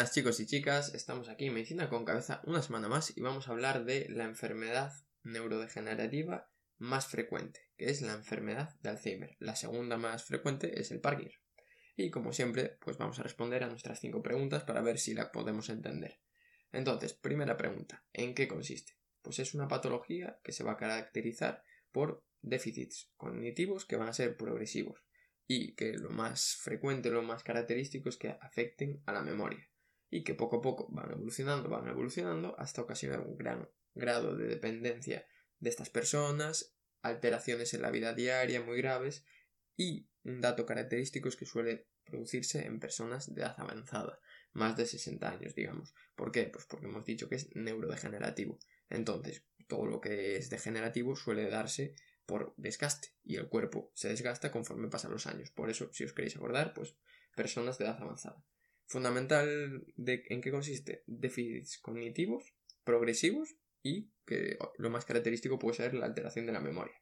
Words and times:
buenas 0.00 0.14
chicos 0.14 0.40
y 0.40 0.46
chicas, 0.46 0.94
estamos 0.94 1.28
aquí 1.28 1.48
en 1.48 1.52
Medicina 1.52 1.90
con 1.90 2.06
Cabeza 2.06 2.40
una 2.46 2.62
semana 2.62 2.88
más 2.88 3.14
y 3.14 3.20
vamos 3.20 3.46
a 3.46 3.50
hablar 3.50 3.84
de 3.84 4.06
la 4.08 4.24
enfermedad 4.24 4.94
neurodegenerativa 5.24 6.48
más 6.78 7.06
frecuente, 7.06 7.68
que 7.76 7.90
es 7.90 8.00
la 8.00 8.14
enfermedad 8.14 8.74
de 8.80 8.88
Alzheimer. 8.88 9.36
La 9.40 9.56
segunda 9.56 9.98
más 9.98 10.24
frecuente 10.24 10.80
es 10.80 10.90
el 10.90 11.00
Parkinson. 11.00 11.42
Y 11.96 12.08
como 12.08 12.32
siempre, 12.32 12.78
pues 12.80 12.96
vamos 12.96 13.18
a 13.18 13.24
responder 13.24 13.62
a 13.62 13.68
nuestras 13.68 14.00
cinco 14.00 14.22
preguntas 14.22 14.64
para 14.64 14.80
ver 14.80 14.98
si 14.98 15.12
la 15.12 15.30
podemos 15.30 15.68
entender. 15.68 16.18
Entonces, 16.72 17.12
primera 17.12 17.58
pregunta, 17.58 18.02
¿en 18.14 18.34
qué 18.34 18.48
consiste? 18.48 18.96
Pues 19.20 19.38
es 19.38 19.52
una 19.52 19.68
patología 19.68 20.40
que 20.42 20.52
se 20.52 20.64
va 20.64 20.72
a 20.72 20.78
caracterizar 20.78 21.62
por 21.92 22.24
déficits 22.40 23.10
cognitivos 23.18 23.84
que 23.84 23.96
van 23.96 24.08
a 24.08 24.14
ser 24.14 24.38
progresivos 24.38 25.04
y 25.46 25.74
que 25.74 25.92
lo 25.92 26.08
más 26.08 26.56
frecuente, 26.56 27.10
lo 27.10 27.22
más 27.22 27.42
característico 27.42 28.08
es 28.08 28.16
que 28.16 28.38
afecten 28.40 29.02
a 29.04 29.12
la 29.12 29.20
memoria 29.20 29.69
y 30.10 30.24
que 30.24 30.34
poco 30.34 30.56
a 30.56 30.62
poco 30.62 30.88
van 30.90 31.10
evolucionando, 31.12 31.68
van 31.68 31.88
evolucionando 31.88 32.58
hasta 32.58 32.82
ocasionar 32.82 33.20
un 33.20 33.36
gran 33.36 33.68
grado 33.94 34.36
de 34.36 34.46
dependencia 34.46 35.26
de 35.58 35.70
estas 35.70 35.90
personas, 35.90 36.74
alteraciones 37.02 37.74
en 37.74 37.82
la 37.82 37.90
vida 37.90 38.14
diaria 38.14 38.60
muy 38.60 38.78
graves 38.78 39.24
y 39.76 40.08
un 40.24 40.40
dato 40.40 40.66
característico 40.66 41.28
es 41.28 41.36
que 41.36 41.46
suele 41.46 41.86
producirse 42.04 42.66
en 42.66 42.80
personas 42.80 43.32
de 43.32 43.40
edad 43.42 43.54
avanzada, 43.58 44.20
más 44.52 44.76
de 44.76 44.84
60 44.84 45.30
años, 45.30 45.54
digamos. 45.54 45.94
¿Por 46.14 46.32
qué? 46.32 46.44
Pues 46.44 46.66
porque 46.66 46.86
hemos 46.86 47.04
dicho 47.04 47.28
que 47.28 47.36
es 47.36 47.54
neurodegenerativo. 47.54 48.58
Entonces, 48.88 49.44
todo 49.68 49.86
lo 49.86 50.00
que 50.00 50.36
es 50.36 50.50
degenerativo 50.50 51.14
suele 51.14 51.48
darse 51.48 51.94
por 52.26 52.52
desgaste 52.56 53.14
y 53.24 53.36
el 53.36 53.48
cuerpo 53.48 53.90
se 53.94 54.08
desgasta 54.08 54.50
conforme 54.50 54.88
pasan 54.88 55.12
los 55.12 55.26
años. 55.26 55.50
Por 55.50 55.70
eso, 55.70 55.90
si 55.92 56.04
os 56.04 56.12
queréis 56.12 56.36
acordar, 56.36 56.74
pues 56.74 56.96
personas 57.34 57.78
de 57.78 57.84
edad 57.84 58.02
avanzada. 58.02 58.44
Fundamental 58.90 59.84
de 59.94 60.24
en 60.30 60.40
qué 60.40 60.50
consiste 60.50 61.04
déficits 61.06 61.78
cognitivos 61.78 62.56
progresivos 62.82 63.54
y 63.84 64.10
que 64.26 64.58
lo 64.78 64.90
más 64.90 65.04
característico 65.04 65.60
puede 65.60 65.76
ser 65.76 65.94
la 65.94 66.06
alteración 66.06 66.44
de 66.44 66.50
la 66.50 66.58
memoria. 66.58 67.00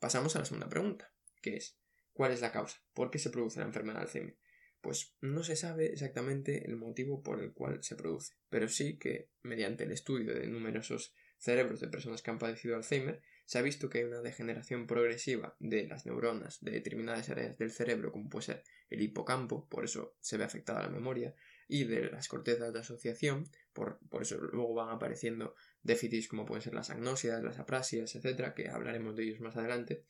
Pasamos 0.00 0.34
a 0.34 0.40
la 0.40 0.44
segunda 0.44 0.68
pregunta, 0.68 1.14
que 1.40 1.54
es 1.54 1.78
¿cuál 2.14 2.32
es 2.32 2.40
la 2.40 2.50
causa? 2.50 2.82
¿Por 2.94 3.12
qué 3.12 3.20
se 3.20 3.30
produce 3.30 3.60
la 3.60 3.66
enfermedad 3.66 4.00
de 4.00 4.02
Alzheimer? 4.06 4.38
Pues 4.80 5.14
no 5.20 5.44
se 5.44 5.54
sabe 5.54 5.86
exactamente 5.86 6.66
el 6.66 6.74
motivo 6.74 7.22
por 7.22 7.40
el 7.40 7.52
cual 7.52 7.84
se 7.84 7.94
produce, 7.94 8.34
pero 8.48 8.66
sí 8.66 8.98
que 8.98 9.30
mediante 9.44 9.84
el 9.84 9.92
estudio 9.92 10.34
de 10.34 10.48
numerosos 10.48 11.14
cerebros 11.38 11.78
de 11.78 11.86
personas 11.86 12.22
que 12.22 12.32
han 12.32 12.40
padecido 12.40 12.74
Alzheimer 12.74 13.22
se 13.44 13.58
ha 13.58 13.62
visto 13.62 13.90
que 13.90 13.98
hay 13.98 14.04
una 14.04 14.22
degeneración 14.22 14.86
progresiva 14.86 15.56
de 15.58 15.86
las 15.86 16.06
neuronas 16.06 16.62
de 16.62 16.72
determinadas 16.72 17.28
áreas 17.28 17.58
del 17.58 17.70
cerebro, 17.70 18.10
como 18.10 18.30
puede 18.30 18.46
ser 18.46 18.64
el 18.88 19.02
hipocampo, 19.02 19.68
por 19.68 19.84
eso 19.84 20.16
se 20.20 20.36
ve 20.36 20.44
afectada 20.44 20.82
la 20.82 20.88
memoria, 20.88 21.34
y 21.68 21.84
de 21.84 22.10
las 22.10 22.28
cortezas 22.28 22.72
de 22.72 22.80
asociación, 22.80 23.48
por, 23.72 23.98
por 24.08 24.22
eso 24.22 24.38
luego 24.38 24.74
van 24.74 24.90
apareciendo 24.90 25.54
déficits 25.82 26.28
como 26.28 26.46
pueden 26.46 26.62
ser 26.62 26.74
las 26.74 26.90
agnosias, 26.90 27.42
las 27.42 27.58
aprasias, 27.58 28.14
etcétera, 28.14 28.54
que 28.54 28.68
hablaremos 28.68 29.14
de 29.16 29.24
ellos 29.24 29.40
más 29.40 29.56
adelante, 29.56 30.04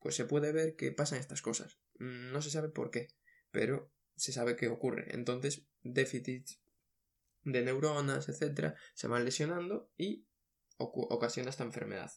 pues 0.00 0.16
se 0.16 0.24
puede 0.24 0.52
ver 0.52 0.76
que 0.76 0.92
pasan 0.92 1.18
estas 1.18 1.40
cosas. 1.40 1.78
No 1.98 2.42
se 2.42 2.50
sabe 2.50 2.68
por 2.68 2.90
qué, 2.90 3.08
pero 3.50 3.90
se 4.16 4.32
sabe 4.32 4.56
que 4.56 4.68
ocurre. 4.68 5.14
Entonces, 5.14 5.66
déficits 5.82 6.60
de 7.42 7.62
neuronas, 7.62 8.28
etcétera, 8.28 8.74
se 8.94 9.08
van 9.08 9.24
lesionando 9.24 9.90
y 9.96 10.26
ocasiona 10.76 11.50
esta 11.50 11.64
enfermedad. 11.64 12.10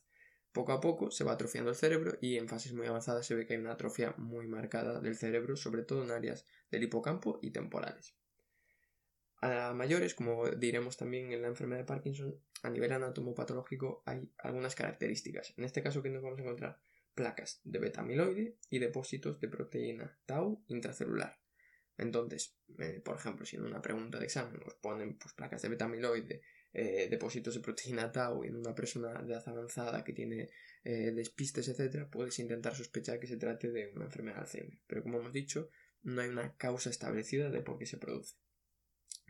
Poco 0.58 0.72
a 0.72 0.82
poco 0.82 1.12
se 1.12 1.24
va 1.24 1.34
atrofiando 1.34 1.70
el 1.70 1.76
cerebro 1.76 2.18
y 2.20 2.38
en 2.38 2.48
fases 2.48 2.74
muy 2.74 2.88
avanzadas 2.88 3.28
se 3.28 3.36
ve 3.36 3.46
que 3.46 3.54
hay 3.54 3.60
una 3.60 3.74
atrofia 3.74 4.16
muy 4.18 4.48
marcada 4.48 5.00
del 5.00 5.16
cerebro, 5.16 5.56
sobre 5.56 5.84
todo 5.84 6.04
en 6.04 6.10
áreas 6.10 6.48
del 6.72 6.82
hipocampo 6.82 7.38
y 7.44 7.52
temporales. 7.52 8.16
A 9.40 9.76
mayores, 9.76 10.16
como 10.16 10.50
diremos 10.50 10.98
también 10.98 11.32
en 11.32 11.44
la 11.44 11.50
enfermedad 11.50 11.82
de 11.82 11.86
Parkinson, 11.86 12.42
a 12.64 12.72
nivel 12.72 12.92
anatomopatológico 12.92 14.02
hay 14.08 14.32
algunas 14.40 14.74
características. 14.74 15.54
En 15.58 15.64
este 15.64 15.84
caso, 15.84 16.02
que 16.02 16.10
nos 16.10 16.24
vamos 16.24 16.40
a 16.40 16.42
encontrar 16.42 16.80
placas 17.14 17.62
de 17.64 17.78
beta-amiloide 17.78 18.58
y 18.72 18.80
depósitos 18.80 19.40
de 19.40 19.50
proteína 19.50 20.18
tau 20.26 20.64
intracelular. 20.70 21.38
Entonces, 22.00 22.58
eh, 22.80 23.00
por 23.06 23.18
ejemplo, 23.18 23.46
si 23.46 23.58
en 23.58 23.66
una 23.66 23.80
pregunta 23.80 24.18
de 24.18 24.26
examen 24.26 24.60
nos 24.60 24.74
ponen 24.74 25.20
pues, 25.20 25.36
placas 25.36 25.62
de 25.62 25.70
beta-amiloide 25.70 26.42
eh, 26.74 27.08
depósitos 27.10 27.56
de 27.56 27.62
proteína 27.62 28.12
tau 28.12 28.44
en 28.44 28.56
una 28.56 28.76
persona 28.76 29.22
de 29.24 29.34
edad 29.34 29.48
avanzada 29.48 30.04
que 30.04 30.14
tiene 30.14 30.50
eh, 30.84 31.12
despistes, 31.12 31.68
etcétera, 31.68 32.10
puedes 32.10 32.38
intentar 32.40 32.76
sospechar 32.76 33.20
que 33.20 33.28
se 33.28 33.38
trate 33.38 33.72
de 33.72 33.92
una 33.96 34.06
enfermedad 34.06 34.38
de 34.38 34.42
Alzheimer. 34.42 34.80
Pero 34.88 35.04
como 35.04 35.20
hemos 35.20 35.34
dicho, 35.34 35.70
no 36.04 36.22
hay 36.22 36.30
una 36.30 36.56
causa 36.56 36.90
establecida 36.90 37.50
de 37.50 37.62
por 37.62 37.78
qué 37.78 37.86
se 37.86 37.98
produce. 37.98 38.36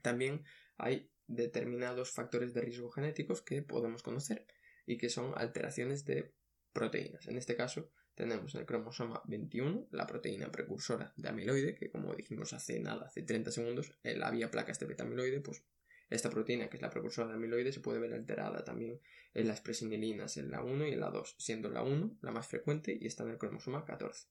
También 0.02 0.44
hay 0.78 1.09
determinados 1.28 2.12
factores 2.12 2.53
de 2.53 2.62
riesgo 2.62 2.90
genéticos 2.90 3.42
que 3.42 3.62
podemos 3.62 4.04
conocer 4.04 4.46
y 4.86 4.98
que 4.98 5.09
son 5.09 5.34
alteraciones 5.36 6.06
de 6.06 6.34
proteínas. 6.74 7.28
En 7.28 7.38
este 7.38 7.56
caso, 7.56 7.92
tenemos 8.16 8.56
el 8.56 8.66
cromosoma 8.66 9.22
21, 9.25 9.90
la 9.92 10.08
proteína 10.08 10.52
precursora 10.52 11.14
de 11.18 11.30
amiloide, 11.30 11.75
que 11.75 11.92
como 11.92 12.16
dijimos 12.16 12.54
hace 12.54 12.80
nada, 12.80 13.06
hace 13.06 13.22
30 13.22 13.52
segundos, 13.52 13.92
había 14.24 14.50
placas 14.50 14.80
de 14.80 14.88
beta-amiloide, 14.88 15.42
pues 15.42 15.64
esta 16.09 16.29
proteína, 16.29 16.69
que 16.69 16.78
es 16.78 16.81
la 16.81 16.90
precursora 16.90 17.28
de 17.28 17.34
amiloide, 17.35 17.72
se 17.72 17.81
puede 17.81 18.00
ver 18.00 18.13
alterada 18.13 18.63
también 18.63 19.01
en 19.34 19.47
las 19.47 19.62
presinilinas 19.62 20.38
en 20.38 20.51
la 20.51 20.63
1 20.63 20.88
y 20.88 20.94
en 20.94 21.00
la 21.00 21.09
2, 21.09 21.35
siendo 21.38 21.69
la 21.69 21.84
1 21.84 22.19
la 22.22 22.31
más 22.31 22.47
frecuente 22.47 22.97
y 23.00 23.07
está 23.07 23.23
en 23.23 23.31
el 23.31 23.38
cromosoma 23.38 23.84
14. 23.85 24.28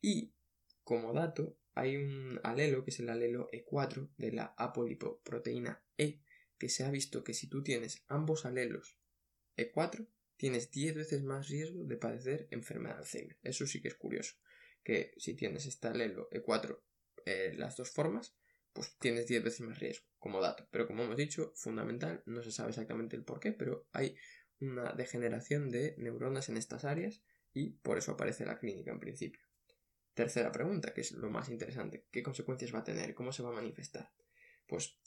Y 0.00 0.34
como 0.82 1.12
dato, 1.12 1.56
hay 1.74 1.96
un 1.96 2.40
alelo 2.42 2.84
que 2.84 2.90
es 2.90 3.00
el 3.00 3.08
alelo 3.08 3.48
E4 3.52 4.10
de 4.16 4.32
la 4.32 4.54
apolipoproteína 4.56 5.82
E, 5.96 6.20
que 6.58 6.68
se 6.68 6.84
ha 6.84 6.90
visto 6.90 7.24
que 7.24 7.34
si 7.34 7.48
tú 7.48 7.62
tienes 7.62 8.04
ambos 8.08 8.44
alelos 8.44 8.98
E4, 9.56 10.06
tienes 10.36 10.70
10 10.70 10.96
veces 10.96 11.22
más 11.22 11.48
riesgo 11.48 11.84
de 11.84 11.96
padecer 11.96 12.48
enfermedad 12.50 12.96
de 12.96 13.00
Alzheimer. 13.00 13.38
Eso 13.42 13.66
sí 13.66 13.80
que 13.80 13.88
es 13.88 13.94
curioso, 13.94 14.34
que 14.82 15.14
si 15.16 15.34
tienes 15.34 15.66
este 15.66 15.88
alelo 15.88 16.28
E4 16.30 16.80
eh, 17.26 17.54
las 17.56 17.76
dos 17.76 17.90
formas, 17.90 18.36
pues 18.74 18.96
tienes 18.98 19.26
10 19.26 19.42
veces 19.44 19.60
más 19.62 19.78
riesgo 19.78 20.06
como 20.18 20.40
dato. 20.40 20.68
Pero 20.70 20.86
como 20.86 21.04
hemos 21.04 21.16
dicho, 21.16 21.52
fundamental, 21.54 22.22
no 22.26 22.42
se 22.42 22.52
sabe 22.52 22.70
exactamente 22.70 23.16
el 23.16 23.24
por 23.24 23.40
qué, 23.40 23.52
pero 23.52 23.86
hay 23.92 24.16
una 24.60 24.92
degeneración 24.92 25.70
de 25.70 25.94
neuronas 25.96 26.48
en 26.48 26.56
estas 26.56 26.84
áreas 26.84 27.22
y 27.52 27.70
por 27.70 27.96
eso 27.96 28.12
aparece 28.12 28.44
la 28.44 28.58
clínica 28.58 28.90
en 28.90 29.00
principio. 29.00 29.40
Tercera 30.12 30.52
pregunta, 30.52 30.92
que 30.92 31.00
es 31.00 31.12
lo 31.12 31.30
más 31.30 31.48
interesante, 31.48 32.06
¿qué 32.10 32.22
consecuencias 32.22 32.74
va 32.74 32.80
a 32.80 32.84
tener? 32.84 33.14
¿Cómo 33.14 33.32
se 33.32 33.42
va 33.42 33.50
a 33.50 33.54
manifestar? 33.54 34.12
Pues 34.66 34.98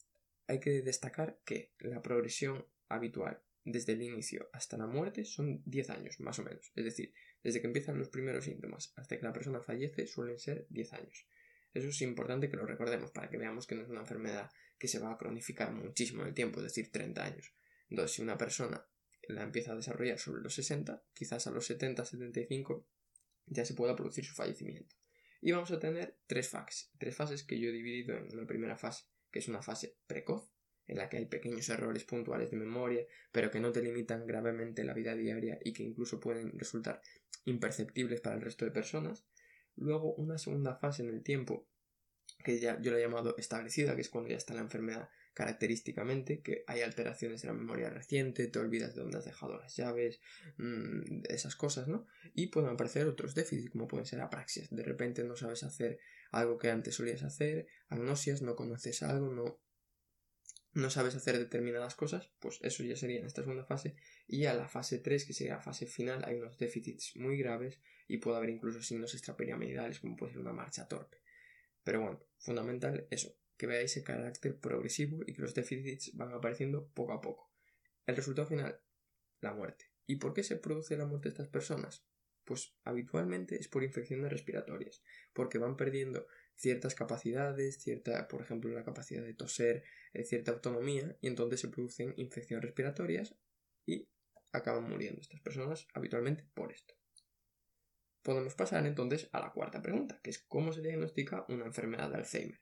hay 0.48 0.60
que 0.60 0.82
destacar 0.82 1.40
que 1.46 1.74
la 1.80 2.02
progresión 2.02 2.66
habitual 2.90 3.42
desde 3.64 3.94
el 3.94 4.02
inicio 4.02 4.50
hasta 4.54 4.78
la 4.78 4.88
muerte 4.88 5.26
son 5.26 5.62
10 5.66 5.90
años, 5.90 6.20
más 6.22 6.40
o 6.40 6.44
menos. 6.44 6.72
Es 6.74 6.86
decir, 6.86 7.14
desde 7.44 7.60
que 7.60 7.68
empiezan 7.68 7.98
los 7.98 8.10
primeros 8.10 8.46
síntomas 8.46 8.94
hasta 8.96 9.18
que 9.18 9.24
la 9.24 9.34
persona 9.34 9.62
fallece 9.62 10.08
suelen 10.08 10.40
ser 10.40 10.68
10 10.70 10.94
años. 10.94 11.28
Eso 11.78 11.90
es 11.90 12.02
importante 12.02 12.50
que 12.50 12.58
lo 12.58 12.66
recordemos 12.66 13.12
para 13.12 13.30
que 13.30 13.38
veamos 13.38 13.68
que 13.68 13.76
no 13.76 13.84
es 13.84 13.90
una 13.90 14.00
enfermedad 14.00 14.50
que 14.80 14.88
se 14.88 14.98
va 14.98 15.12
a 15.12 15.18
cronificar 15.18 15.72
muchísimo 15.72 16.24
en 16.24 16.30
el 16.30 16.34
tiempo, 16.34 16.60
es 16.60 16.64
decir, 16.64 16.92
30 16.92 17.24
años. 17.24 17.54
Entonces, 17.90 18.16
si 18.16 18.24
una 18.24 18.36
persona 18.36 18.84
la 19.28 19.44
empieza 19.44 19.74
a 19.74 19.76
desarrollar 19.76 20.18
sobre 20.18 20.42
los 20.42 20.56
60, 20.56 21.04
quizás 21.14 21.46
a 21.46 21.52
los 21.52 21.68
70, 21.68 22.04
75 22.04 22.88
ya 23.46 23.64
se 23.64 23.76
pueda 23.76 23.96
producir 23.96 24.26
su 24.26 24.34
fallecimiento. 24.34 24.96
Y 25.40 25.52
vamos 25.52 25.70
a 25.70 25.80
tener 25.80 26.18
tres 26.26 26.50
fases, 26.50 26.90
tres 26.98 27.16
fases 27.16 27.44
que 27.44 27.60
yo 27.60 27.70
he 27.70 27.74
dividido 27.74 28.18
en 28.18 28.34
una 28.34 28.48
primera 28.48 28.76
fase, 28.76 29.06
que 29.32 29.38
es 29.38 29.48
una 29.48 29.62
fase 29.62 29.98
precoz, 30.08 30.52
en 30.88 30.98
la 30.98 31.10
que 31.10 31.18
hay 31.18 31.26
pequeños 31.26 31.70
errores 31.70 32.06
puntuales 32.06 32.50
de 32.50 32.58
memoria, 32.58 33.06
pero 33.32 33.52
que 33.52 33.60
no 33.60 33.72
te 33.72 33.84
limitan 33.84 34.26
gravemente 34.26 34.84
la 34.84 34.94
vida 34.94 35.16
diaria 35.16 35.60
y 35.64 35.74
que 35.74 35.84
incluso 35.84 36.20
pueden 36.20 36.58
resultar 36.58 37.02
imperceptibles 37.46 38.22
para 38.22 38.38
el 38.38 38.42
resto 38.42 38.66
de 38.66 38.72
personas. 38.72 39.26
Luego 39.76 40.16
una 40.16 40.38
segunda 40.40 40.76
fase 40.76 41.04
en 41.04 41.10
el 41.10 41.22
tiempo 41.24 41.68
que 42.44 42.60
ya 42.60 42.80
yo 42.82 42.92
la 42.92 42.98
he 42.98 43.02
llamado 43.02 43.36
establecida, 43.38 43.96
que 43.96 44.02
es 44.02 44.10
cuando 44.10 44.30
ya 44.30 44.38
está 44.38 44.54
la 44.54 44.62
enfermedad 44.62 45.10
característicamente, 45.34 46.42
que 46.42 46.64
hay 46.66 46.82
alteraciones 46.82 47.44
de 47.44 47.50
la 47.50 47.54
memoria 47.54 47.92
reciente, 47.92 48.48
te 48.48 48.58
olvidas 48.58 48.96
de 48.96 49.02
dónde 49.02 49.20
has 49.20 49.26
dejado 49.26 49.58
las 49.60 49.76
llaves, 49.76 50.20
mmm, 50.58 51.22
esas 51.30 51.56
cosas, 51.56 51.88
¿no? 51.88 52.08
Y 52.34 52.48
pueden 52.48 52.72
aparecer 52.72 53.06
otros 53.06 53.36
déficits, 53.36 53.70
como 53.70 53.88
pueden 53.88 54.08
ser 54.08 54.22
apraxias. 54.22 54.70
De 54.72 54.82
repente 54.82 55.24
no 55.24 55.36
sabes 55.36 55.62
hacer 55.62 56.00
algo 56.32 56.58
que 56.58 56.72
antes 56.72 56.96
solías 56.96 57.22
hacer, 57.22 57.68
agnosias, 57.90 58.42
no 58.42 58.56
conoces 58.56 59.04
algo, 59.04 59.32
no, 59.32 59.60
no 60.74 60.90
sabes 60.90 61.16
hacer 61.16 61.38
determinadas 61.38 61.96
cosas, 61.96 62.32
pues 62.40 62.60
eso 62.64 62.84
ya 62.84 62.96
sería 62.96 63.20
en 63.20 63.28
esta 63.28 63.42
segunda 63.42 63.66
fase. 63.66 63.96
Y 64.28 64.46
a 64.46 64.56
la 64.56 64.68
fase 64.68 64.98
3, 64.98 65.26
que 65.26 65.34
sería 65.34 65.56
la 65.56 65.62
fase 65.62 65.86
final, 65.86 66.24
hay 66.26 66.38
unos 66.38 66.58
déficits 66.58 67.16
muy 67.16 67.38
graves 67.38 67.80
y 68.08 68.18
puede 68.18 68.38
haber 68.38 68.50
incluso 68.50 68.82
signos 68.82 69.14
extrapiramidales, 69.14 70.00
como 70.00 70.16
puede 70.16 70.34
ser 70.34 70.42
una 70.42 70.54
marcha 70.54 70.88
torpe. 70.88 71.18
Pero 71.88 72.02
bueno, 72.02 72.22
fundamental 72.40 73.08
eso, 73.12 73.34
que 73.56 73.66
veáis 73.66 73.96
el 73.96 74.04
carácter 74.04 74.60
progresivo 74.60 75.24
y 75.26 75.32
que 75.32 75.42
los 75.42 75.54
déficits 75.54 76.18
van 76.18 76.34
apareciendo 76.34 76.90
poco 76.90 77.14
a 77.14 77.22
poco. 77.22 77.50
El 78.06 78.18
resultado 78.18 78.46
final, 78.46 78.78
la 79.40 79.54
muerte. 79.54 79.86
¿Y 80.06 80.18
por 80.18 80.34
qué 80.34 80.44
se 80.44 80.58
produce 80.58 80.98
la 80.98 81.06
muerte 81.06 81.30
de 81.30 81.36
estas 81.36 81.48
personas? 81.48 82.06
Pues 82.44 82.76
habitualmente 82.84 83.56
es 83.56 83.70
por 83.70 83.86
infecciones 83.86 84.30
respiratorias, 84.30 85.02
porque 85.32 85.60
van 85.60 85.78
perdiendo 85.78 86.28
ciertas 86.58 86.94
capacidades, 86.94 87.82
cierta, 87.82 88.28
por 88.28 88.42
ejemplo, 88.42 88.70
la 88.74 88.84
capacidad 88.84 89.24
de 89.24 89.34
toser, 89.34 89.86
eh, 90.12 90.26
cierta 90.26 90.52
autonomía, 90.52 91.18
y 91.22 91.28
entonces 91.28 91.62
se 91.62 91.70
producen 91.70 92.14
infecciones 92.18 92.66
respiratorias 92.66 93.34
y 93.86 94.10
acaban 94.52 94.90
muriendo 94.90 95.22
estas 95.22 95.40
personas 95.40 95.88
habitualmente 95.94 96.44
por 96.54 96.74
esto. 96.74 96.96
Podemos 98.28 98.56
pasar 98.56 98.86
entonces 98.86 99.30
a 99.32 99.40
la 99.40 99.54
cuarta 99.54 99.82
pregunta, 99.82 100.20
que 100.22 100.32
es 100.32 100.40
cómo 100.40 100.74
se 100.74 100.82
diagnostica 100.82 101.46
una 101.48 101.64
enfermedad 101.64 102.10
de 102.10 102.18
Alzheimer. 102.18 102.60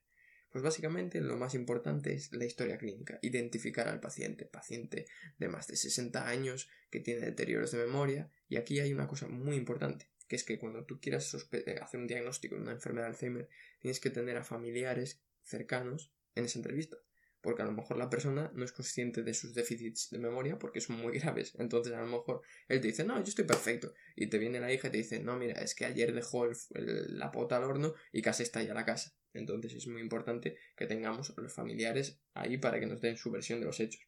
Pues 0.52 0.64
básicamente 0.64 1.20
lo 1.22 1.38
más 1.38 1.56
importante 1.56 2.14
es 2.14 2.32
la 2.34 2.46
historia 2.46 2.78
clínica, 2.78 3.18
identificar 3.24 3.88
al 3.88 4.00
paciente, 4.00 4.46
paciente 4.46 5.08
de 5.40 5.48
más 5.48 5.66
de 5.66 5.76
60 5.76 6.28
años 6.28 6.70
que 6.92 7.00
tiene 7.00 7.22
deterioros 7.22 7.72
de 7.72 7.80
memoria, 7.80 8.30
y 8.48 8.58
aquí 8.58 8.80
hay 8.80 8.94
una 8.94 9.08
cosa 9.08 9.28
muy 9.28 9.56
importante, 9.56 10.12
que 10.28 10.36
es 10.36 10.44
que 10.44 10.60
cuando 10.60 10.86
tú 10.86 11.00
quieras 11.00 11.36
eh, 11.52 11.80
hacer 11.82 12.00
un 12.00 12.06
diagnóstico 12.06 12.54
de 12.54 12.62
una 12.62 12.74
enfermedad 12.74 13.08
de 13.08 13.14
Alzheimer, 13.14 13.50
tienes 13.80 14.00
que 14.00 14.12
tener 14.12 14.38
a 14.38 14.44
familiares 14.44 15.20
cercanos 15.42 16.14
en 16.36 16.46
esa 16.46 16.60
entrevista 16.60 16.98
porque 17.46 17.62
a 17.62 17.66
lo 17.66 17.74
mejor 17.74 17.98
la 17.98 18.10
persona 18.10 18.52
no 18.56 18.66
es 18.66 18.72
consciente 18.72 19.22
de 19.22 19.36
sus 19.36 19.54
déficits 19.54 20.10
de 20.10 20.18
memoria 20.18 20.58
porque 20.58 20.82
son 20.82 20.96
muy 20.98 21.14
graves. 21.20 21.54
Entonces 21.60 21.94
a 21.94 22.02
lo 22.02 22.08
mejor 22.08 22.42
él 22.68 22.82
te 22.82 22.88
dice, 22.88 23.04
no, 23.04 23.18
yo 23.18 23.30
estoy 23.30 23.46
perfecto. 23.46 23.94
Y 24.16 24.28
te 24.28 24.40
viene 24.40 24.60
la 24.60 24.74
hija 24.74 24.88
y 24.88 24.92
te 24.92 24.98
dice, 24.98 25.20
no, 25.20 25.38
mira, 25.38 25.62
es 25.62 25.76
que 25.76 25.86
ayer 25.86 26.12
dejó 26.12 26.48
la 26.72 27.32
pota 27.32 27.58
al 27.58 27.66
horno 27.66 27.94
y 28.12 28.24
casi 28.24 28.42
está 28.42 28.64
ya 28.64 28.74
la 28.74 28.84
casa. 28.84 29.16
Entonces 29.32 29.76
es 29.76 29.86
muy 29.86 30.02
importante 30.02 30.58
que 30.76 30.88
tengamos 30.88 31.36
a 31.38 31.40
los 31.40 31.54
familiares 31.54 32.20
ahí 32.34 32.58
para 32.58 32.80
que 32.80 32.88
nos 32.88 33.00
den 33.00 33.16
su 33.16 33.30
versión 33.30 33.60
de 33.60 33.68
los 33.68 33.80
hechos. 33.80 34.02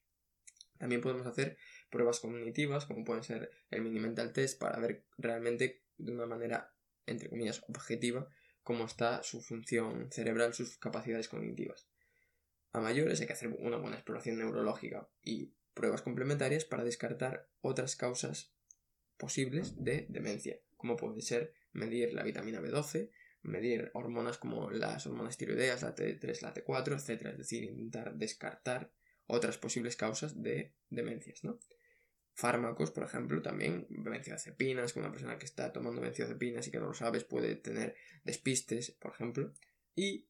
También 0.79 1.01
podemos 1.01 1.27
hacer 1.27 1.57
pruebas 1.91 2.19
cognitivas, 2.19 2.87
como 2.87 3.03
pueden 3.03 3.21
ser 3.21 3.51
el 3.69 3.83
mini 3.83 3.99
mental 3.99 4.33
test, 4.33 4.59
para 4.59 4.79
ver 4.79 5.05
realmente 5.19 5.83
de 5.97 6.11
una 6.11 6.25
manera, 6.25 6.73
entre 7.05 7.29
comillas, 7.29 7.63
objetiva, 7.67 8.27
cómo 8.63 8.85
está 8.85 9.21
su 9.21 9.41
función 9.41 10.11
cerebral, 10.11 10.55
sus 10.55 10.79
capacidades 10.79 11.27
cognitivas. 11.29 11.87
A 12.77 12.79
mayores 12.79 13.19
hay 13.19 13.25
que 13.25 13.33
hacer 13.33 13.47
una 13.47 13.77
buena 13.77 13.95
exploración 13.95 14.37
neurológica 14.37 15.09
y 15.23 15.51
pruebas 15.73 16.03
complementarias 16.03 16.63
para 16.63 16.83
descartar 16.83 17.49
otras 17.59 17.95
causas 17.95 18.53
posibles 19.17 19.83
de 19.83 20.05
demencia, 20.09 20.59
como 20.75 20.95
puede 20.95 21.21
ser 21.21 21.55
medir 21.71 22.13
la 22.13 22.21
vitamina 22.21 22.61
B12, 22.61 23.09
medir 23.41 23.89
hormonas 23.95 24.37
como 24.37 24.69
las 24.69 25.07
hormonas 25.07 25.37
tiroideas, 25.37 25.81
la 25.81 25.95
T3, 25.95 26.41
la 26.43 26.53
T4, 26.53 26.93
etc. 26.93 27.25
Es 27.31 27.37
decir, 27.39 27.63
intentar 27.63 28.13
descartar 28.13 28.91
otras 29.25 29.57
posibles 29.57 29.95
causas 29.95 30.39
de 30.43 30.75
demencias, 30.91 31.43
¿no? 31.43 31.57
Fármacos, 32.35 32.91
por 32.91 33.05
ejemplo, 33.05 33.41
también 33.41 33.87
benzodiazepinas, 33.89 34.93
que 34.93 34.99
una 34.99 35.11
persona 35.11 35.39
que 35.39 35.47
está 35.47 35.73
tomando 35.73 35.99
benzodiazepinas 35.99 36.67
y 36.67 36.71
que 36.71 36.79
no 36.79 36.85
lo 36.85 36.93
sabes 36.93 37.23
puede 37.23 37.55
tener 37.55 37.95
despistes, 38.23 38.91
por 38.91 39.13
ejemplo. 39.13 39.51
Y 39.95 40.27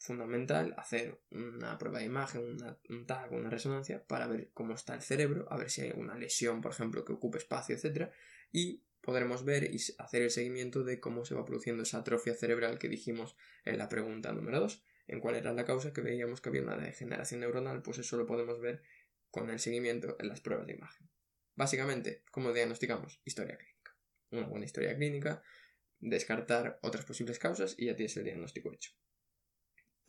fundamental 0.00 0.74
hacer 0.78 1.20
una 1.30 1.76
prueba 1.76 1.98
de 1.98 2.06
imagen, 2.06 2.56
un 2.88 3.06
tag, 3.06 3.32
una 3.32 3.50
resonancia 3.50 4.02
para 4.06 4.26
ver 4.26 4.50
cómo 4.54 4.72
está 4.72 4.94
el 4.94 5.02
cerebro, 5.02 5.46
a 5.50 5.58
ver 5.58 5.68
si 5.70 5.82
hay 5.82 5.90
alguna 5.90 6.16
lesión, 6.16 6.62
por 6.62 6.72
ejemplo, 6.72 7.04
que 7.04 7.12
ocupe 7.12 7.36
espacio, 7.36 7.76
etc. 7.76 8.10
Y 8.50 8.82
podremos 9.02 9.44
ver 9.44 9.64
y 9.64 9.76
hacer 9.98 10.22
el 10.22 10.30
seguimiento 10.30 10.84
de 10.84 11.00
cómo 11.00 11.26
se 11.26 11.34
va 11.34 11.44
produciendo 11.44 11.82
esa 11.82 11.98
atrofia 11.98 12.34
cerebral 12.34 12.78
que 12.78 12.88
dijimos 12.88 13.36
en 13.66 13.76
la 13.76 13.90
pregunta 13.90 14.32
número 14.32 14.60
2, 14.60 14.82
en 15.08 15.20
cuál 15.20 15.34
era 15.36 15.52
la 15.52 15.66
causa 15.66 15.92
que 15.92 16.00
veíamos 16.00 16.40
que 16.40 16.48
había 16.48 16.62
una 16.62 16.78
degeneración 16.78 17.40
neuronal, 17.40 17.82
pues 17.82 17.98
eso 17.98 18.16
lo 18.16 18.24
podemos 18.24 18.58
ver 18.58 18.82
con 19.30 19.50
el 19.50 19.60
seguimiento 19.60 20.16
en 20.18 20.28
las 20.28 20.40
pruebas 20.40 20.66
de 20.66 20.72
imagen. 20.72 21.10
Básicamente, 21.56 22.24
¿cómo 22.30 22.54
diagnosticamos? 22.54 23.20
Historia 23.26 23.58
clínica. 23.58 23.94
Una 24.30 24.46
buena 24.46 24.64
historia 24.64 24.96
clínica, 24.96 25.42
descartar 25.98 26.78
otras 26.80 27.04
posibles 27.04 27.38
causas 27.38 27.74
y 27.76 27.86
ya 27.86 27.96
tienes 27.96 28.16
el 28.16 28.24
diagnóstico 28.24 28.72
hecho 28.72 28.92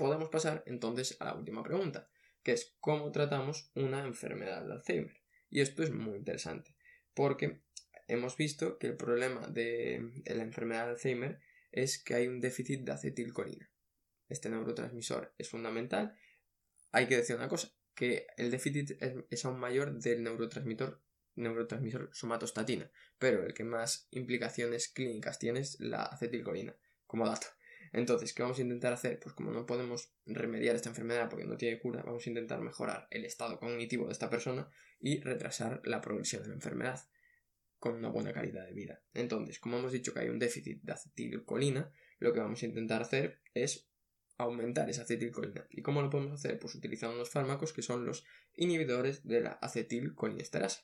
podemos 0.01 0.29
pasar 0.29 0.63
entonces 0.65 1.15
a 1.19 1.25
la 1.25 1.35
última 1.35 1.61
pregunta, 1.61 2.09
que 2.41 2.53
es 2.53 2.75
cómo 2.79 3.11
tratamos 3.11 3.69
una 3.75 4.03
enfermedad 4.03 4.65
de 4.65 4.73
Alzheimer. 4.73 5.21
Y 5.51 5.61
esto 5.61 5.83
es 5.83 5.91
muy 5.91 6.17
interesante, 6.17 6.75
porque 7.13 7.61
hemos 8.07 8.35
visto 8.35 8.79
que 8.79 8.87
el 8.87 8.97
problema 8.97 9.45
de 9.45 10.23
la 10.25 10.41
enfermedad 10.41 10.85
de 10.85 10.91
Alzheimer 10.93 11.39
es 11.71 12.03
que 12.03 12.15
hay 12.15 12.27
un 12.27 12.39
déficit 12.39 12.81
de 12.81 12.93
acetilcolina. 12.93 13.69
Este 14.27 14.49
neurotransmisor 14.49 15.35
es 15.37 15.49
fundamental. 15.49 16.17
Hay 16.91 17.07
que 17.07 17.17
decir 17.17 17.35
una 17.35 17.47
cosa, 17.47 17.71
que 17.93 18.25
el 18.37 18.49
déficit 18.49 18.97
es, 19.29 19.45
aún 19.45 19.59
mayor 19.59 19.99
del 19.99 20.23
neurotransmisor, 20.23 20.99
neurotransmisor 21.35 22.09
somatostatina, 22.11 22.89
pero 23.19 23.45
el 23.45 23.53
que 23.53 23.65
más 23.65 24.07
implicaciones 24.09 24.87
clínicas 24.87 25.37
tiene 25.37 25.59
es 25.59 25.79
la 25.79 26.05
acetilcolina, 26.05 26.75
como 27.05 27.27
dato. 27.27 27.45
Entonces, 27.93 28.33
¿qué 28.33 28.41
vamos 28.41 28.57
a 28.59 28.61
intentar 28.61 28.93
hacer? 28.93 29.19
Pues 29.19 29.35
como 29.35 29.51
no 29.51 29.65
podemos 29.65 30.13
remediar 30.25 30.75
esta 30.75 30.89
enfermedad 30.89 31.29
porque 31.29 31.45
no 31.45 31.57
tiene 31.57 31.79
cura, 31.79 32.03
vamos 32.03 32.25
a 32.25 32.29
intentar 32.29 32.61
mejorar 32.61 33.07
el 33.11 33.25
estado 33.25 33.59
cognitivo 33.59 34.05
de 34.05 34.13
esta 34.13 34.29
persona 34.29 34.69
y 34.99 35.19
retrasar 35.19 35.81
la 35.83 35.99
progresión 35.99 36.43
de 36.43 36.49
la 36.49 36.55
enfermedad 36.55 37.01
con 37.79 37.95
una 37.95 38.09
buena 38.09 38.31
calidad 38.31 38.65
de 38.65 38.73
vida. 38.73 39.01
Entonces, 39.13 39.59
como 39.59 39.79
hemos 39.79 39.91
dicho 39.91 40.13
que 40.13 40.21
hay 40.21 40.29
un 40.29 40.39
déficit 40.39 40.81
de 40.83 40.93
acetilcolina, 40.93 41.91
lo 42.19 42.31
que 42.31 42.39
vamos 42.39 42.61
a 42.61 42.67
intentar 42.67 43.01
hacer 43.01 43.41
es 43.53 43.89
aumentar 44.37 44.89
esa 44.89 45.01
acetilcolina. 45.01 45.65
¿Y 45.69 45.81
cómo 45.81 46.01
lo 46.01 46.09
podemos 46.09 46.33
hacer? 46.33 46.59
Pues 46.59 46.75
utilizando 46.75 47.15
unos 47.15 47.29
fármacos 47.29 47.73
que 47.73 47.81
son 47.81 48.05
los 48.05 48.23
inhibidores 48.55 49.27
de 49.27 49.41
la 49.41 49.51
acetilcolinesterasa. 49.53 50.81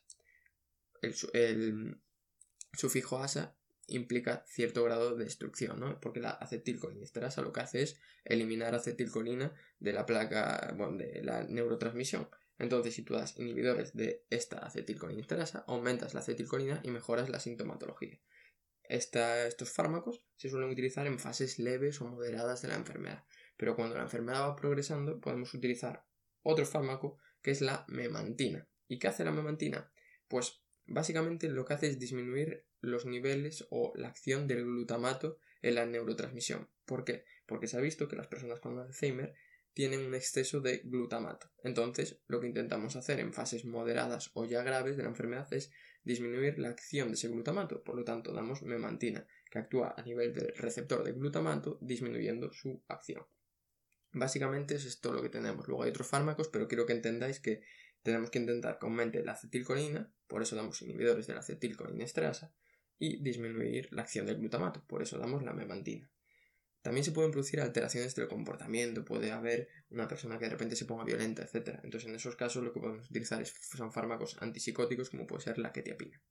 El, 1.02 1.16
el 1.34 2.02
sufijo 2.74 3.20
asa 3.20 3.56
implica 3.88 4.44
cierto 4.48 4.84
grado 4.84 5.16
de 5.16 5.24
destrucción, 5.24 5.80
¿no? 5.80 6.00
Porque 6.00 6.20
la 6.20 6.32
acetilcolinesterasa 6.32 7.42
lo 7.42 7.54
que 7.54 7.62
hace 7.62 7.82
es 7.82 8.00
eliminar 8.26 8.76
acetilcolina 8.76 9.54
de 9.80 9.94
la 9.94 10.06
placa, 10.06 10.74
bueno, 10.78 10.98
de 10.98 11.24
la 11.24 11.44
neurotransmisión. 11.44 12.30
Entonces, 12.60 12.96
si 12.96 13.04
tú 13.04 13.14
das 13.14 13.38
inhibidores 13.38 13.96
de 13.96 14.26
esta 14.30 14.60
acetilcolinesterasa, 14.60 15.64
aumentas 15.68 16.14
la 16.14 16.22
acetilcolina 16.22 16.82
y 16.84 16.90
mejoras 16.90 17.30
la 17.30 17.40
sintomatología. 17.40 18.20
estos 18.90 19.72
fármacos 19.72 20.24
se 20.38 20.50
suelen 20.50 20.70
utilizar 20.70 21.08
en 21.08 21.20
fases 21.20 21.60
leves 21.60 22.02
o 22.02 22.08
moderadas 22.08 22.62
de 22.62 22.70
la 22.70 22.76
enfermedad, 22.76 23.26
pero 23.58 23.76
cuando 23.76 23.96
la 23.96 24.04
enfermedad 24.04 24.48
va 24.48 24.56
progresando 24.56 25.20
podemos 25.20 25.54
utilizar 25.54 26.06
otro 26.42 26.66
fármaco 26.66 27.18
que 27.42 27.52
es 27.52 27.62
la 27.62 27.86
memantina. 27.90 28.68
¿Y 28.88 29.00
qué 29.00 29.10
hace 29.10 29.26
la 29.26 29.32
memantina? 29.32 29.92
Pues 30.28 30.64
básicamente 30.86 31.50
lo 31.50 31.66
que 31.66 31.74
hace 31.74 31.88
es 31.88 32.00
disminuir 32.00 32.66
los 32.88 33.06
niveles 33.06 33.68
o 33.70 33.94
la 33.96 34.08
acción 34.08 34.48
del 34.48 34.64
glutamato 34.64 35.40
en 35.62 35.76
la 35.76 35.86
neurotransmisión. 35.86 36.70
¿Por 36.86 37.04
qué? 37.04 37.26
Porque 37.46 37.68
se 37.68 37.78
ha 37.78 37.82
visto 37.82 38.08
que 38.08 38.16
las 38.16 38.28
personas 38.28 38.60
con 38.60 38.80
Alzheimer 38.80 39.34
tienen 39.74 40.06
un 40.06 40.16
exceso 40.16 40.60
de 40.60 40.80
glutamato. 40.80 41.52
Entonces, 41.64 42.20
lo 42.28 42.40
que 42.40 42.48
intentamos 42.48 42.96
hacer 42.96 43.20
en 43.20 43.34
fases 43.34 43.64
moderadas 43.64 44.32
o 44.34 44.46
ya 44.46 44.64
graves 44.64 44.98
de 44.98 45.04
la 45.04 45.10
enfermedad 45.10 45.48
es 45.54 45.72
disminuir 46.04 46.58
la 46.58 46.70
acción 46.70 47.10
de 47.10 47.14
ese 47.14 47.28
glutamato. 47.28 47.84
Por 47.84 47.96
lo 47.96 48.04
tanto, 48.04 48.34
damos 48.34 48.64
memantina, 48.64 49.28
que 49.52 49.60
actúa 49.60 49.94
a 49.96 50.02
nivel 50.02 50.34
del 50.34 50.56
receptor 50.56 51.04
de 51.04 51.12
glutamato, 51.12 51.78
disminuyendo 51.82 52.52
su 52.54 52.82
acción. 52.88 53.24
Básicamente 54.14 54.76
es 54.76 54.86
esto 54.86 55.14
lo 55.14 55.22
que 55.22 55.30
tenemos. 55.30 55.68
Luego 55.68 55.84
hay 55.84 55.90
otros 55.92 56.08
fármacos, 56.08 56.48
pero 56.48 56.68
quiero 56.68 56.86
que 56.86 56.94
entendáis 56.94 57.40
que 57.40 57.62
tenemos 58.02 58.32
que 58.32 58.40
intentar 58.40 58.80
que 58.80 58.86
aumente 58.86 59.24
la 59.24 59.34
acetilcolina, 59.34 60.12
por 60.28 60.42
eso 60.42 60.56
damos 60.56 60.82
inhibidores 60.82 61.28
de 61.28 61.34
la 61.34 61.42
acetilcolinesterasa, 61.42 62.54
y 63.00 63.22
disminuir 63.22 63.90
la 63.92 64.04
acción 64.04 64.26
del 64.26 64.38
glutamato, 64.38 64.84
por 64.88 65.02
eso 65.02 65.18
damos 65.18 65.44
la 65.44 65.54
memantina. 65.54 66.10
También 66.82 67.04
se 67.04 67.12
pueden 67.12 67.32
producir 67.32 67.60
alteraciones 67.60 68.16
del 68.16 68.28
comportamiento, 68.28 69.04
puede 69.04 69.32
haber 69.32 69.68
una 69.90 70.08
persona 70.08 70.38
que 70.38 70.46
de 70.46 70.52
repente 70.52 70.76
se 70.76 70.86
ponga 70.86 71.04
violenta, 71.04 71.44
etc. 71.44 71.80
Entonces 71.84 72.08
en 72.08 72.16
esos 72.16 72.36
casos 72.36 72.64
lo 72.64 72.72
que 72.72 72.80
podemos 72.80 73.10
utilizar 73.10 73.46
son 73.46 73.92
fármacos 73.92 74.38
antipsicóticos 74.40 75.10
como 75.10 75.28
puede 75.28 75.44
ser 75.44 75.58
la 75.58 75.74
quetiapina. 75.74 76.22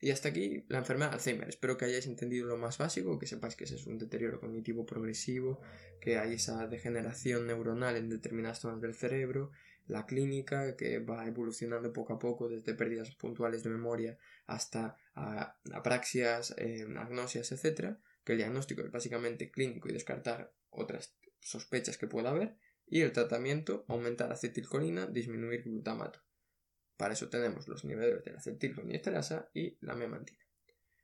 Y 0.00 0.10
hasta 0.10 0.30
aquí 0.30 0.64
la 0.68 0.78
enfermedad 0.78 1.10
de 1.10 1.14
Alzheimer. 1.16 1.48
Espero 1.48 1.76
que 1.76 1.84
hayáis 1.84 2.06
entendido 2.06 2.46
lo 2.46 2.56
más 2.56 2.78
básico, 2.78 3.18
que 3.18 3.26
sepáis 3.26 3.56
que 3.56 3.64
ese 3.64 3.76
es 3.76 3.86
un 3.86 3.98
deterioro 3.98 4.40
cognitivo 4.40 4.84
progresivo, 4.84 5.60
que 6.00 6.18
hay 6.18 6.34
esa 6.34 6.66
degeneración 6.66 7.46
neuronal 7.46 7.96
en 7.96 8.08
determinadas 8.08 8.60
zonas 8.60 8.80
del 8.80 8.94
cerebro 8.94 9.50
la 9.86 10.06
clínica 10.06 10.76
que 10.76 10.98
va 10.98 11.26
evolucionando 11.26 11.92
poco 11.92 12.14
a 12.14 12.18
poco 12.18 12.48
desde 12.48 12.74
pérdidas 12.74 13.14
puntuales 13.16 13.62
de 13.62 13.70
memoria 13.70 14.18
hasta 14.46 14.96
apraxias, 15.14 16.54
eh, 16.58 16.86
agnosias, 16.96 17.52
etc. 17.52 17.96
Que 18.24 18.32
el 18.32 18.38
diagnóstico 18.38 18.82
es 18.82 18.90
básicamente 18.90 19.50
clínico 19.50 19.88
y 19.88 19.92
descartar 19.92 20.52
otras 20.70 21.16
sospechas 21.40 21.98
que 21.98 22.06
pueda 22.06 22.30
haber. 22.30 22.56
Y 22.86 23.00
el 23.00 23.12
tratamiento, 23.12 23.84
aumentar 23.88 24.30
acetilcolina, 24.32 25.06
disminuir 25.06 25.62
glutamato. 25.62 26.20
Para 26.96 27.14
eso 27.14 27.28
tenemos 27.28 27.66
los 27.68 27.84
niveles 27.84 28.24
de 28.24 28.32
la 28.32 28.38
acetilcolinesterasa 28.38 29.50
y 29.54 29.78
la 29.80 29.94
memantina. 29.94 30.44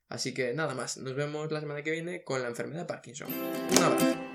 Así 0.08 0.34
que 0.34 0.52
nada 0.54 0.74
más, 0.74 0.98
nos 0.98 1.14
vemos 1.14 1.50
la 1.52 1.60
semana 1.60 1.82
que 1.82 1.92
viene 1.92 2.24
con 2.24 2.42
la 2.42 2.48
enfermedad 2.48 2.80
de 2.80 2.86
Parkinson. 2.86 3.32
Un 3.32 3.82
abrazo. 3.82 4.29